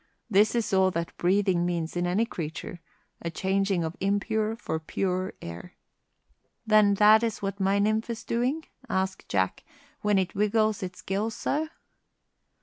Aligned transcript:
This 0.31 0.55
is 0.55 0.73
all 0.73 0.89
that 0.97 1.15
breathing 1.17 1.63
means 1.63 1.95
in 1.95 2.07
any 2.07 2.25
creature 2.25 2.79
a 3.21 3.29
changing 3.29 3.83
of 3.83 3.95
impure 4.01 4.55
for 4.55 4.79
pure 4.79 5.33
air." 5.43 5.75
"Then 6.65 6.95
that 6.95 7.21
is 7.21 7.43
what 7.43 7.59
my 7.59 7.77
nymph 7.77 8.09
is 8.09 8.23
doing," 8.23 8.65
asked 8.89 9.29
Jack, 9.29 9.63
"when 10.01 10.17
it 10.17 10.33
wiggles 10.33 10.81
its 10.81 11.03
gills 11.03 11.35
so?" 11.35 11.67